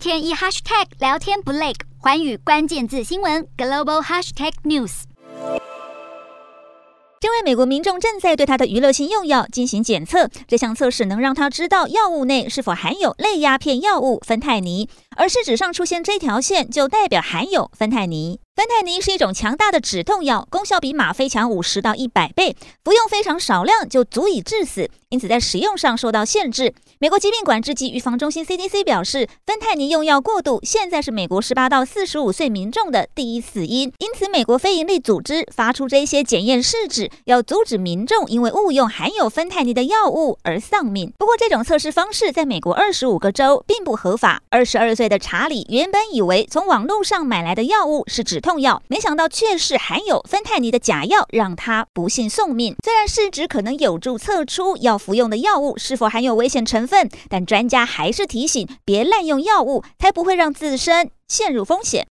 [0.00, 5.02] 天一 hashtag 聊天不累，环宇关键字新闻 global hashtag news。
[7.20, 14.88] 这位美国民众正在对他的娱乐性用药进行检测，这项测试能让他知道药物内是否含有类鸦片药物芬太尼，
[15.20, 18.40] 而试纸上出现这条线就代表含有芬太尼。
[18.56, 26.74] 芬太尼是一种强大的止痛药，功效比吗啡强五十到一百倍，服用非常少量就足以致死，因此在使用上受到限制。
[26.98, 41.10] 美国疾病管制及预防中心 CDC 表示，芬太尼用药过度现在是美国十八到四十五岁民众的第一死因，因此美国非营利组织发出这些检验试纸，要阻止民众因为误用含有芬太尼的药物而丧命。
[41.18, 44.42] 不过，这种测试方式在美国二十五个州并不合法。
[44.50, 48.60] 二十二岁的查理原本以为从网络上买来的药物是止痛。
[48.60, 52.76] 药，没想到却是含有芬太尼的假药，让他不幸送命。
[52.84, 62.06] 虽然试纸可能有助测出要服用的药物是否含有危险成分，但专家还是提醒别滥用药物，才不会让自身陷入风险。